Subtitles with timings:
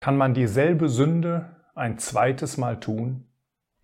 [0.00, 3.26] Kann man dieselbe Sünde ein zweites Mal tun?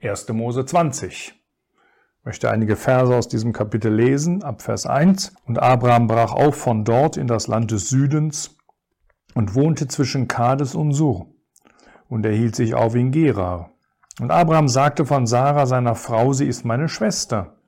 [0.02, 0.30] 1.
[0.30, 1.12] Mose 20.
[1.12, 5.34] Ich möchte einige Verse aus diesem Kapitel lesen, ab Vers 1.
[5.44, 8.56] Und Abraham brach auf von dort in das Land des Südens
[9.34, 11.26] und wohnte zwischen Kades und Sur.
[12.08, 13.72] Und er hielt sich auf in Gerar.
[14.18, 17.58] Und Abraham sagte von Sarah, seiner Frau, sie ist meine Schwester.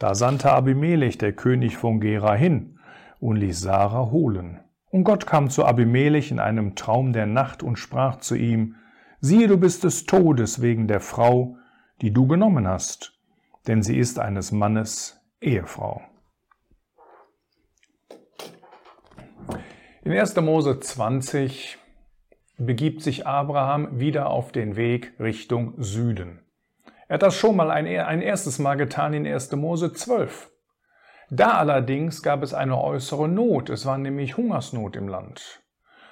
[0.00, 2.80] Da sandte Abimelech, der König von Gerar, hin
[3.20, 4.58] und ließ Sarah holen.
[4.90, 8.76] Und Gott kam zu Abimelech in einem Traum der Nacht und sprach zu ihm,
[9.20, 11.56] siehe, du bist des Todes wegen der Frau,
[12.00, 13.18] die du genommen hast,
[13.66, 16.02] denn sie ist eines Mannes Ehefrau.
[20.02, 20.36] In 1.
[20.36, 21.78] Mose 20
[22.56, 26.40] begibt sich Abraham wieder auf den Weg Richtung Süden.
[27.08, 29.52] Er hat das schon mal ein, ein erstes Mal getan in 1.
[29.52, 30.50] Mose 12.
[31.30, 35.62] Da allerdings gab es eine äußere Not, es war nämlich Hungersnot im Land.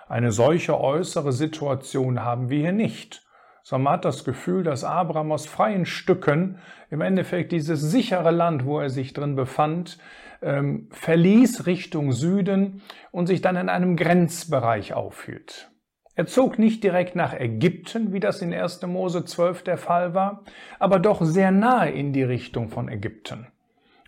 [0.09, 3.27] Eine solche äußere Situation haben wir hier nicht,
[3.63, 6.59] sondern man hat das Gefühl, dass Abraham aus freien Stücken
[6.91, 9.99] im Endeffekt dieses sichere Land, wo er sich drin befand,
[10.43, 15.71] ähm, verließ Richtung Süden und sich dann in einem Grenzbereich aufhielt.
[16.15, 18.83] Er zog nicht direkt nach Ägypten, wie das in 1.
[18.83, 20.45] Mose 12 der Fall war,
[20.79, 23.49] aber doch sehr nahe in die Richtung von Ägypten.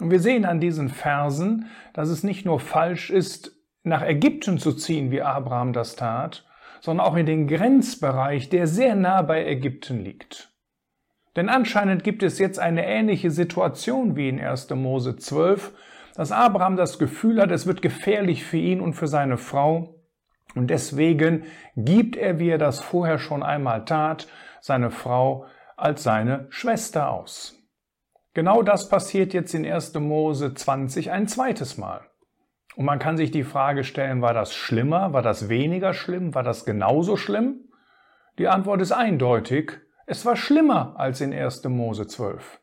[0.01, 4.73] Und wir sehen an diesen Versen, dass es nicht nur falsch ist, nach Ägypten zu
[4.73, 6.45] ziehen, wie Abraham das tat,
[6.81, 10.53] sondern auch in den Grenzbereich, der sehr nah bei Ägypten liegt.
[11.37, 14.71] Denn anscheinend gibt es jetzt eine ähnliche Situation wie in 1.
[14.71, 15.73] Mose 12,
[16.15, 19.95] dass Abraham das Gefühl hat, es wird gefährlich für ihn und für seine Frau.
[20.55, 21.45] Und deswegen
[21.77, 24.27] gibt er, wie er das vorher schon einmal tat,
[24.61, 27.58] seine Frau als seine Schwester aus.
[28.39, 29.95] Genau das passiert jetzt in 1.
[29.95, 32.03] Mose 20 ein zweites Mal.
[32.77, 36.45] Und man kann sich die Frage stellen, war das schlimmer, war das weniger schlimm, war
[36.45, 37.65] das genauso schlimm?
[38.39, 39.73] Die Antwort ist eindeutig,
[40.07, 41.65] es war schlimmer als in 1.
[41.65, 42.61] Mose 12.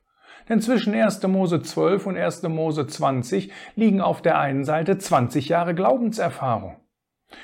[0.47, 1.21] Denn zwischen 1.
[1.23, 2.43] Mose 12 und 1.
[2.43, 6.77] Mose 20 liegen auf der einen Seite 20 Jahre Glaubenserfahrung.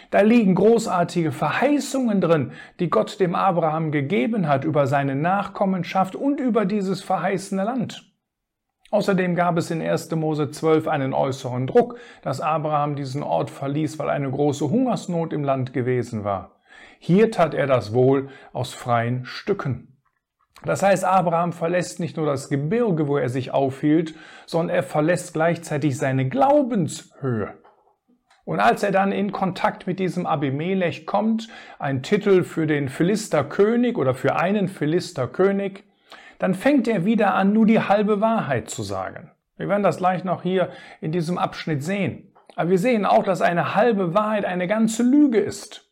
[0.09, 6.39] Da liegen großartige Verheißungen drin, die Gott dem Abraham gegeben hat über seine Nachkommenschaft und
[6.39, 8.07] über dieses verheißene Land.
[8.91, 10.11] Außerdem gab es in 1.
[10.11, 15.45] Mose 12 einen äußeren Druck, dass Abraham diesen Ort verließ, weil eine große Hungersnot im
[15.45, 16.61] Land gewesen war.
[16.99, 19.97] Hier tat er das wohl aus freien Stücken.
[20.65, 24.13] Das heißt, Abraham verlässt nicht nur das Gebirge, wo er sich aufhielt,
[24.45, 27.53] sondern er verlässt gleichzeitig seine Glaubenshöhe.
[28.43, 31.47] Und als er dann in Kontakt mit diesem Abimelech kommt,
[31.79, 35.85] ein Titel für den Philisterkönig oder für einen Philisterkönig,
[36.39, 39.31] dann fängt er wieder an, nur die halbe Wahrheit zu sagen.
[39.57, 40.69] Wir werden das gleich noch hier
[41.01, 42.33] in diesem Abschnitt sehen.
[42.55, 45.89] Aber wir sehen auch, dass eine halbe Wahrheit eine ganze Lüge ist.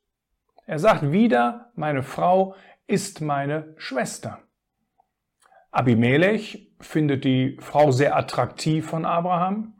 [0.65, 2.55] Er sagt wieder, meine Frau
[2.87, 4.39] ist meine Schwester.
[5.71, 9.75] Abimelech findet die Frau sehr attraktiv von Abraham.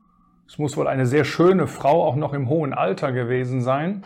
[0.47, 4.05] Es muss wohl eine sehr schöne Frau auch noch im hohen Alter gewesen sein.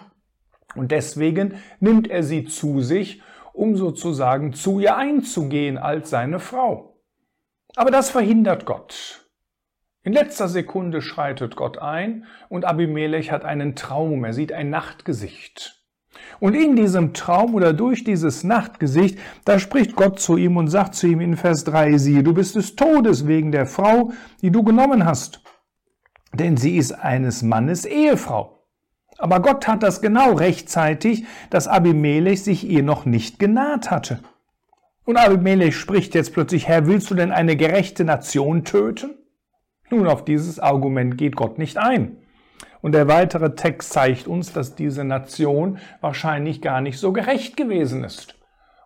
[0.75, 3.21] Und deswegen nimmt er sie zu sich
[3.53, 6.99] um sozusagen zu ihr einzugehen als seine Frau.
[7.75, 9.29] Aber das verhindert Gott.
[10.03, 15.79] In letzter Sekunde schreitet Gott ein und Abimelech hat einen Traum, er sieht ein Nachtgesicht.
[16.39, 20.95] Und in diesem Traum oder durch dieses Nachtgesicht, da spricht Gott zu ihm und sagt
[20.95, 24.63] zu ihm in Vers 3, siehe, du bist des Todes wegen der Frau, die du
[24.63, 25.41] genommen hast.
[26.33, 28.62] Denn sie ist eines Mannes Ehefrau.
[29.23, 34.19] Aber Gott tat das genau rechtzeitig, dass Abimelech sich ihr noch nicht genaht hatte.
[35.05, 39.11] Und Abimelech spricht jetzt plötzlich, Herr, willst du denn eine gerechte Nation töten?
[39.89, 42.17] Nun, auf dieses Argument geht Gott nicht ein.
[42.81, 48.03] Und der weitere Text zeigt uns, dass diese Nation wahrscheinlich gar nicht so gerecht gewesen
[48.03, 48.37] ist.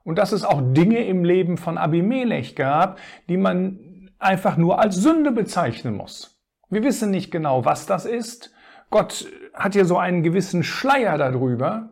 [0.04, 4.98] Und dass es auch Dinge im Leben von Abimelech gab, die man einfach nur als
[4.98, 6.40] Sünde bezeichnen muss.
[6.69, 8.54] Wir wissen nicht genau, was das ist.
[8.92, 9.25] Gott
[9.57, 11.89] hat hier so einen gewissen Schleier darüber,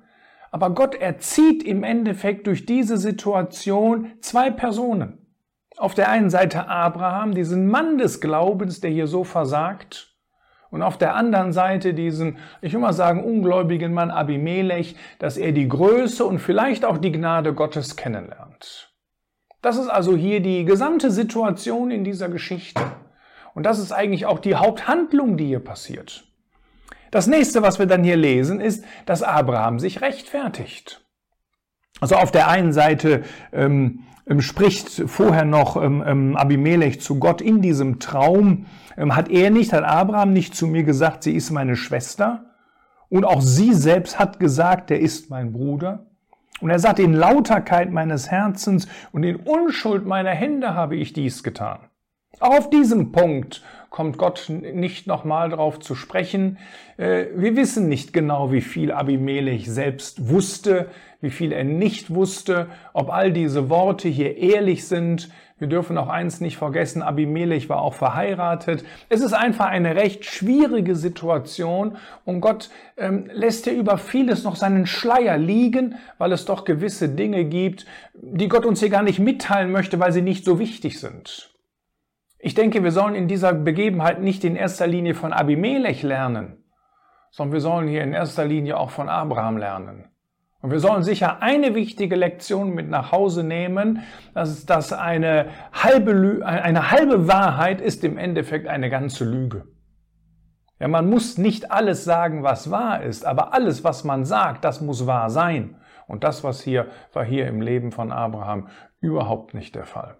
[0.51, 5.27] aber Gott erzieht im Endeffekt durch diese Situation zwei Personen.
[5.77, 10.15] Auf der einen Seite Abraham, diesen Mann des Glaubens, der hier so versagt,
[10.71, 15.53] und auf der anderen Seite diesen, ich will mal sagen, ungläubigen Mann Abimelech, dass er
[15.53, 18.93] die Größe und vielleicht auch die Gnade Gottes kennenlernt.
[19.61, 22.81] Das ist also hier die gesamte Situation in dieser Geschichte.
[23.53, 26.25] Und das ist eigentlich auch die Haupthandlung, die hier passiert.
[27.15, 31.01] Das nächste, was wir dann hier lesen, ist, dass Abraham sich rechtfertigt.
[32.01, 33.23] Also auf der einen Seite
[33.53, 38.65] ähm, ähm, spricht vorher noch ähm, ähm, Abimelech zu Gott in diesem Traum,
[38.97, 42.47] ähm, hat er nicht, hat Abraham nicht zu mir gesagt, sie ist meine Schwester.
[43.07, 46.07] Und auch sie selbst hat gesagt, er ist mein Bruder.
[46.59, 51.43] Und er sagt, in Lauterkeit meines Herzens und in Unschuld meiner Hände habe ich dies
[51.43, 51.79] getan.
[52.39, 56.57] Auch auf diesem Punkt kommt Gott nicht nochmal drauf zu sprechen.
[56.97, 60.87] Äh, wir wissen nicht genau, wie viel Abimelech selbst wusste,
[61.21, 65.29] wie viel er nicht wusste, ob all diese Worte hier ehrlich sind.
[65.57, 68.83] Wir dürfen auch eins nicht vergessen, Abimelech war auch verheiratet.
[69.07, 71.95] Es ist einfach eine recht schwierige Situation
[72.25, 77.07] und Gott ähm, lässt hier über vieles noch seinen Schleier liegen, weil es doch gewisse
[77.07, 80.99] Dinge gibt, die Gott uns hier gar nicht mitteilen möchte, weil sie nicht so wichtig
[80.99, 81.54] sind.
[82.45, 86.63] Ich denke, wir sollen in dieser Begebenheit nicht in erster Linie von Abimelech lernen,
[87.31, 90.09] sondern wir sollen hier in erster Linie auch von Abraham lernen.
[90.61, 94.03] Und wir sollen sicher eine wichtige Lektion mit nach Hause nehmen,
[94.35, 99.65] dass das eine halbe, eine halbe Wahrheit ist im Endeffekt eine ganze Lüge.
[100.79, 104.81] Ja, man muss nicht alles sagen, was wahr ist, aber alles, was man sagt, das
[104.81, 105.77] muss wahr sein.
[106.05, 108.67] Und das, was hier war hier im Leben von Abraham
[108.99, 110.19] überhaupt nicht der Fall.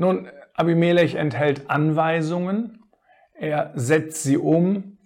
[0.00, 0.28] Nun,
[0.60, 2.84] Abimelech enthält Anweisungen,
[3.32, 4.98] er setzt sie um.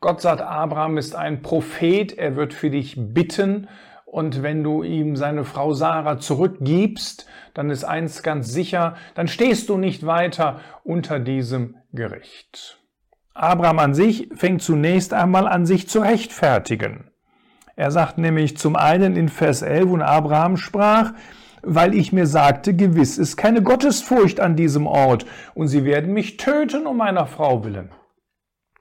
[0.00, 3.68] Gott sagt, Abraham ist ein Prophet, er wird für dich bitten
[4.04, 9.70] und wenn du ihm seine Frau Sarah zurückgibst, dann ist eins ganz sicher, dann stehst
[9.70, 12.78] du nicht weiter unter diesem Gericht.
[13.32, 17.10] Abraham an sich fängt zunächst einmal an, sich zu rechtfertigen.
[17.76, 21.12] Er sagt nämlich zum einen in Vers 11, und Abraham sprach,
[21.62, 26.36] weil ich mir sagte, gewiss ist keine Gottesfurcht an diesem Ort, und sie werden mich
[26.36, 27.90] töten um meiner Frau willen.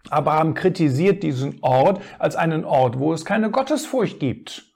[0.10, 4.74] Abraham kritisiert diesen Ort als einen Ort, wo es keine Gottesfurcht gibt.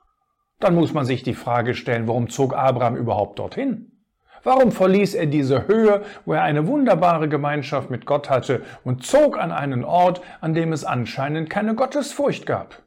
[0.59, 3.91] Dann muss man sich die Frage stellen, warum zog Abraham überhaupt dorthin?
[4.43, 9.37] Warum verließ er diese Höhe, wo er eine wunderbare Gemeinschaft mit Gott hatte und zog
[9.37, 12.81] an einen Ort, an dem es anscheinend keine Gottesfurcht gab?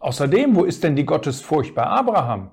[0.00, 2.50] Außerdem, wo ist denn die Gottesfurcht bei Abraham?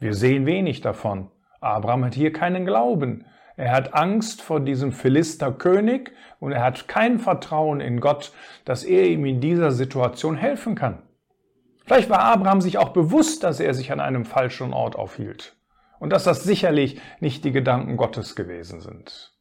[0.00, 1.30] Wir sehen wenig davon.
[1.60, 3.24] Abraham hat hier keinen Glauben.
[3.56, 8.32] Er hat Angst vor diesem Philisterkönig und er hat kein Vertrauen in Gott,
[8.64, 11.02] dass er ihm in dieser Situation helfen kann.
[11.84, 15.56] Vielleicht war Abraham sich auch bewusst, dass er sich an einem falschen Ort aufhielt
[15.98, 19.32] und dass das sicherlich nicht die Gedanken Gottes gewesen sind.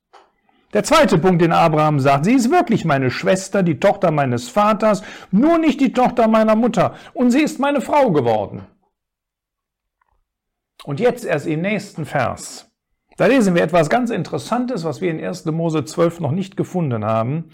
[0.74, 5.04] Der zweite Punkt, den Abraham sagt, sie ist wirklich meine Schwester, die Tochter meines Vaters,
[5.31, 8.65] nur nicht die Tochter meiner Mutter, und sie ist meine Frau geworden.
[10.84, 12.68] Und jetzt erst im nächsten Vers.
[13.18, 15.46] Da lesen wir etwas ganz Interessantes, was wir in 1.
[15.46, 17.46] Mose 12 noch nicht gefunden haben.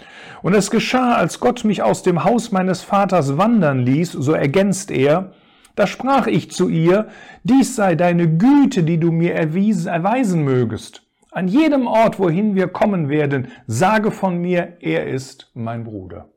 [0.42, 4.92] Und es geschah, als Gott mich aus dem Haus meines Vaters wandern ließ, so ergänzt
[4.92, 5.32] er,
[5.76, 7.08] da sprach ich zu ihr,
[7.44, 11.04] dies sei deine Güte, die du mir erwiesen, erweisen mögest.
[11.32, 16.30] An jedem Ort, wohin wir kommen werden, sage von mir, er ist mein Bruder.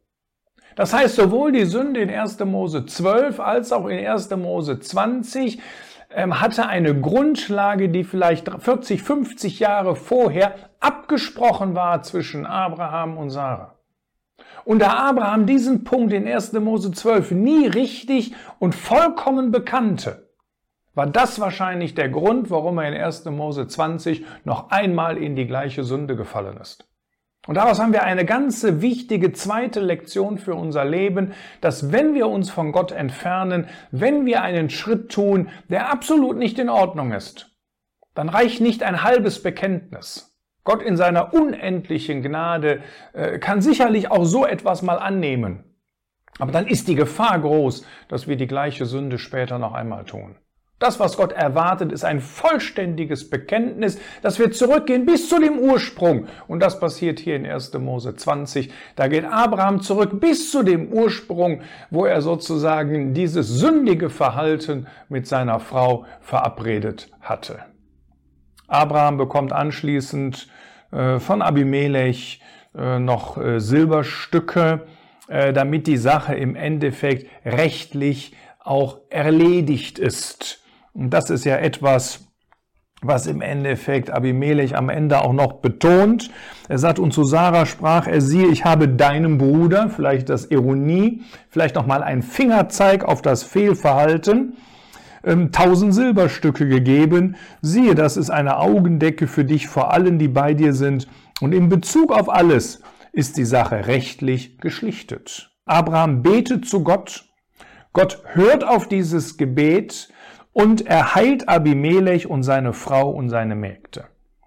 [0.76, 2.38] Das heißt, sowohl die Sünde in 1.
[2.40, 4.30] Mose 12 als auch in 1.
[4.36, 5.62] Mose 20 ähm,
[6.16, 13.74] hatte eine Grundlage, die vielleicht 40, 50 Jahre vorher abgesprochen war zwischen Abraham und Sarah.
[14.64, 16.54] Und da Abraham diesen Punkt in 1.
[16.54, 20.30] Mose 12 nie richtig und vollkommen bekannte,
[20.94, 23.26] war das wahrscheinlich der Grund, warum er in 1.
[23.26, 26.88] Mose 20 noch einmal in die gleiche Sünde gefallen ist.
[27.46, 32.28] Und daraus haben wir eine ganze wichtige zweite Lektion für unser Leben, dass wenn wir
[32.28, 37.56] uns von Gott entfernen, wenn wir einen Schritt tun, der absolut nicht in Ordnung ist,
[38.14, 40.36] dann reicht nicht ein halbes Bekenntnis.
[40.64, 42.82] Gott in seiner unendlichen Gnade
[43.12, 45.62] äh, kann sicherlich auch so etwas mal annehmen.
[46.38, 50.36] Aber dann ist die Gefahr groß, dass wir die gleiche Sünde später noch einmal tun.
[50.78, 56.26] Das, was Gott erwartet, ist ein vollständiges Bekenntnis, dass wir zurückgehen bis zu dem Ursprung.
[56.48, 57.72] Und das passiert hier in 1.
[57.78, 58.70] Mose 20.
[58.94, 65.26] Da geht Abraham zurück bis zu dem Ursprung, wo er sozusagen dieses sündige Verhalten mit
[65.26, 67.60] seiner Frau verabredet hatte.
[68.68, 70.48] Abraham bekommt anschließend
[70.92, 72.42] äh, von Abimelech
[72.74, 74.86] äh, noch äh, Silberstücke,
[75.28, 80.64] damit die Sache im Endeffekt rechtlich auch erledigt ist.
[80.96, 82.26] Und das ist ja etwas,
[83.02, 86.30] was im Endeffekt Abimelech am Ende auch noch betont.
[86.68, 91.22] Er sagt, und zu Sarah sprach er, siehe, ich habe deinem Bruder, vielleicht das Ironie,
[91.50, 94.56] vielleicht nochmal ein Fingerzeig auf das Fehlverhalten,
[95.22, 97.36] ähm, tausend Silberstücke gegeben.
[97.60, 101.08] Siehe, das ist eine Augendecke für dich vor allen, die bei dir sind.
[101.42, 102.80] Und in Bezug auf alles
[103.12, 105.50] ist die Sache rechtlich geschlichtet.
[105.66, 107.26] Abraham betet zu Gott.
[107.92, 110.08] Gott hört auf dieses Gebet
[110.56, 114.04] und er heilt Abimelech und seine Frau und seine Mägde.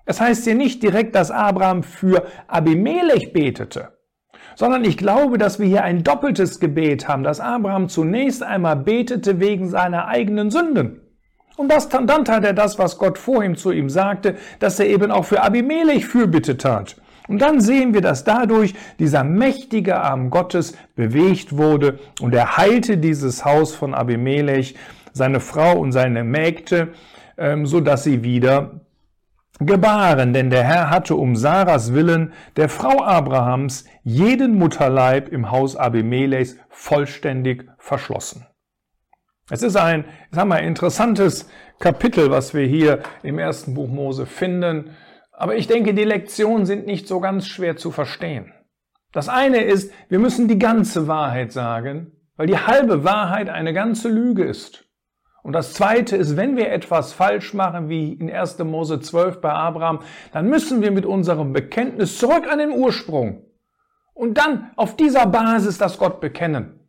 [0.07, 3.89] Es heißt hier nicht direkt, dass Abraham für Abimelech betete,
[4.55, 9.39] sondern ich glaube, dass wir hier ein doppeltes Gebet haben, dass Abraham zunächst einmal betete
[9.39, 10.99] wegen seiner eigenen Sünden.
[11.57, 15.11] Und das, dann tat er das, was Gott vorhin zu ihm sagte, dass er eben
[15.11, 16.95] auch für Abimelech Fürbitte tat.
[17.29, 22.97] Und dann sehen wir, dass dadurch dieser mächtige Arm Gottes bewegt wurde und er heilte
[22.97, 24.75] dieses Haus von Abimelech,
[25.13, 26.89] seine Frau und seine Mägde,
[27.37, 28.81] ähm, so dass sie wieder
[29.59, 35.75] gebaren, denn der Herr hatte um Sarahs Willen, der Frau Abrahams, jeden Mutterleib im Haus
[35.75, 38.45] Abimelechs vollständig verschlossen.
[39.49, 41.49] Es ist ein, sagen wir, interessantes
[41.79, 44.95] Kapitel, was wir hier im ersten Buch Mose finden.
[45.31, 48.53] Aber ich denke, die Lektionen sind nicht so ganz schwer zu verstehen.
[49.11, 54.07] Das eine ist, wir müssen die ganze Wahrheit sagen, weil die halbe Wahrheit eine ganze
[54.07, 54.88] Lüge ist.
[55.43, 58.60] Und das zweite ist, wenn wir etwas falsch machen, wie in 1.
[58.60, 60.00] Mose 12 bei Abraham,
[60.34, 63.46] dann müssen wir mit unserem Bekenntnis zurück an den Ursprung
[64.13, 66.79] und dann auf dieser Basis das Gott bekennen.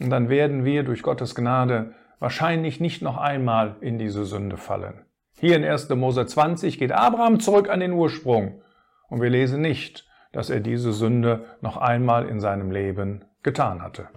[0.00, 5.04] Und dann werden wir durch Gottes Gnade wahrscheinlich nicht noch einmal in diese Sünde fallen.
[5.38, 5.88] Hier in 1.
[5.90, 8.62] Mose 20 geht Abraham zurück an den Ursprung
[9.08, 14.08] und wir lesen nicht, dass er diese Sünde noch einmal in seinem Leben getan hatte.